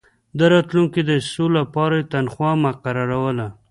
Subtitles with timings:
[0.37, 3.47] د راتلونکو دسیسو لپاره یې تنخوا مقرروله.